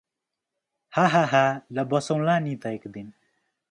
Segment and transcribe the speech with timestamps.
[0.93, 1.43] हा हा हा
[1.71, 3.07] ल बसौंला नि त एकदिन।